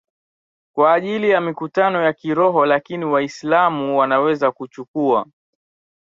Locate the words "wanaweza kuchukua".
3.99-5.25